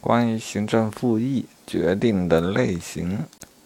[0.00, 3.18] 关于行政复议决定的类型，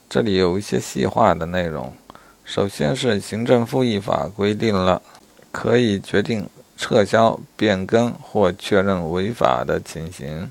[0.08, 1.92] 这里有一些细化的内容。
[2.44, 5.00] 首先是行政复议法规定了
[5.50, 10.50] 可以决定撤销、变更或确认违法的情形，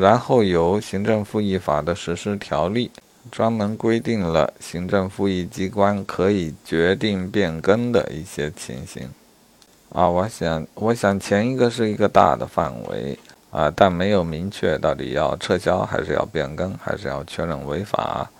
[0.00, 2.90] 然后由行政复议法的实施条例，
[3.30, 9.08] 专门规定了行政复议机关可以决定变更的一些情形。
[9.90, 13.18] 啊，我想，我想前一个是一个大的范围
[13.56, 18.30] 啊，但没有明确到底要撤销还是要变更，还是要确认违法，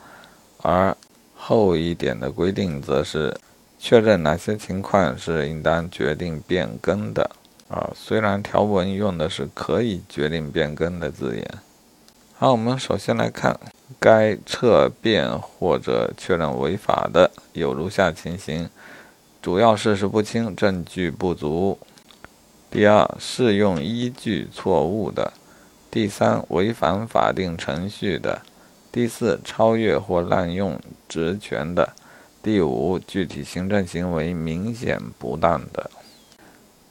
[0.62, 0.96] 而。
[1.38, 3.32] 后一点的规定则是
[3.78, 7.30] 确认哪些情况是应当决定变更的
[7.68, 7.88] 啊。
[7.94, 11.48] 虽然条文用的是可以决定变更的字眼。
[12.36, 13.56] 好，我们首先来看
[14.00, 18.68] 该撤变或者确认违法的有如下情形：
[19.40, 21.78] 主要事实不清、证据不足；
[22.70, 25.32] 第二，适用依据错误的；
[25.90, 28.42] 第三，违反法定程序的。
[28.92, 30.78] 第四，超越或滥用
[31.08, 31.88] 职权的；
[32.42, 35.90] 第五，具体行政行为明显不当的。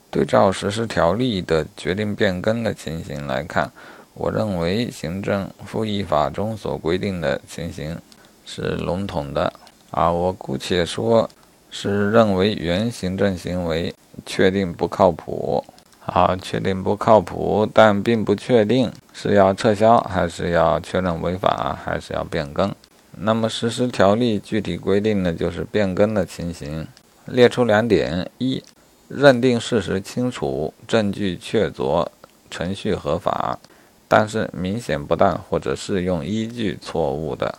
[0.09, 3.72] 对照实施条例的决定变更的情形来看，
[4.14, 8.00] 我认为行政复议法中所规定的情形
[8.46, 9.52] 是笼统的。
[9.92, 11.30] 啊，我姑且说
[11.78, 13.94] 是认为原行政行为
[14.26, 15.62] 确定不靠谱。
[16.00, 22.73] 好，确定不靠谱，但并不确定是要撤销，还是要确认违法，还是要变更。
[23.18, 26.88] 那么实施条例具体规定的就是变更的情形，
[27.26, 28.64] 列出两点：一、
[29.09, 32.08] 认定事实清楚，证据确凿，
[32.50, 33.59] 程序合法，
[34.08, 37.53] 但是明显不当或者适用依据错误的。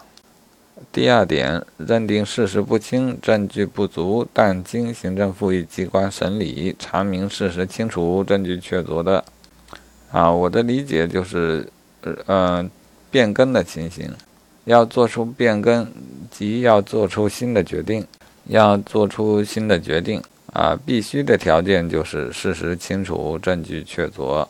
[0.93, 9.25] 第二点，认定事实不清、证据不足，但经行政复议机关审理查明事实清楚、证据确凿的，
[10.11, 11.67] 啊，我的理解就是，
[12.27, 12.69] 呃，
[13.11, 14.11] 变更的情形，
[14.65, 15.91] 要做出变更，
[16.31, 18.07] 即要做出新的决定，
[18.45, 20.23] 要做出新的决定，
[20.53, 24.47] 啊，必须的条件就是事实清楚、证据确凿，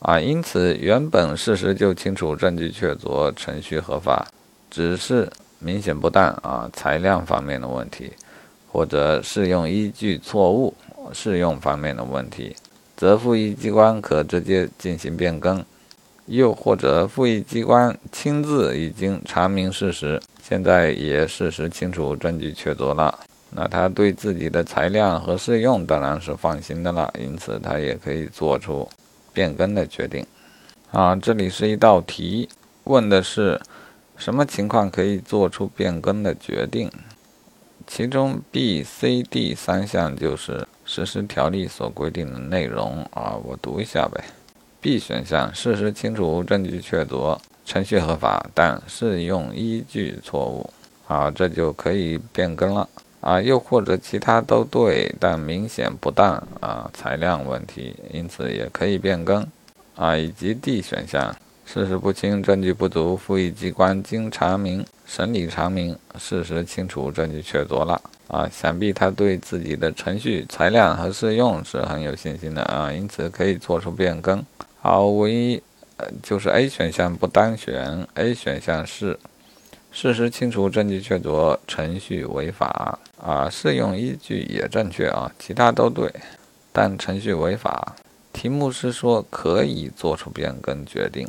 [0.00, 4.28] 啊，因此原本事实就清楚、证据确凿、程序合法，
[4.70, 5.26] 只是。
[5.62, 8.10] 明显不当啊，裁量方面的问题，
[8.72, 10.74] 或者适用依据错误、
[11.12, 12.56] 适用方面的问题，
[12.96, 15.58] 则复议机关可直接进行变更；
[16.24, 23.18] 又或者复议机关亲自已经查明事实，现在也事实清楚、证据确凿了，
[23.50, 28.88] 那他对自己的裁量和适用当然是放心的了，因此他也可以做出
[29.34, 30.24] 变更的决定。
[30.90, 32.48] 啊，这里是一道题，
[32.84, 33.60] 问的是。
[34.20, 36.90] 什么情况可以做出变更的决定？
[37.86, 44.22] 其中 B、C、D 三项就是实施条例所规定的内容啊，我读一下呗。
[44.78, 50.68] B 选项：事实清楚，证据确凿，程序合法，但适用依据错误。
[51.08, 52.86] 啊，这就可以变更了
[53.22, 53.40] 啊。
[53.40, 59.44] 又或者其他都对，但明显不当啊，裁量问题，因此也可以变更
[59.96, 60.14] 啊。
[60.14, 61.34] 以及 D 选项。
[61.72, 68.50] 事实不清，证据不足，复议机关经查明、审理查明，事实清楚，证据确凿了啊！
[68.50, 74.44] 想必他对自己的程序、裁量和适用是很有信心的啊，因此可以做出变更。
[74.80, 75.62] 好，唯一
[75.98, 79.16] 呃就是 A 选项不单选，A 选项是
[79.92, 86.12] 事实清楚，证据确凿，程序违法啊，适用依据也正确啊，其他都对，
[86.72, 87.94] 但程序违法。
[88.32, 91.28] 题目是说可以做出变更决定。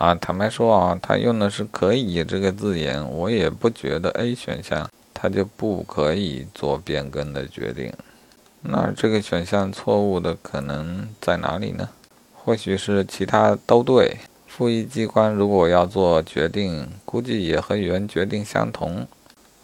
[0.00, 7.92] 啊，坦白说啊，他用的是“可以”这个字眼，我也不觉得 A 选项它就不可以做变更的决定。
[8.62, 11.86] 那这个选项错误的可能在哪里呢？
[12.32, 14.16] 或许是其他都对。
[14.46, 19.06] 复议机关如果要做决定，估计也和原决定相同。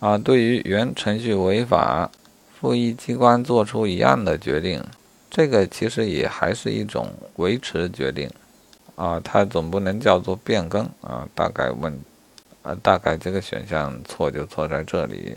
[0.01, 2.11] 啊，对于原程序违法，
[2.61, 4.85] 复议机关做出一样的决定，
[5.31, 8.31] 这个其实也还是一种维持决定。
[8.97, 11.97] 啊，它总不能叫做变更啊，大概问，
[12.63, 15.37] 啊，大概这个选项错就错在这里。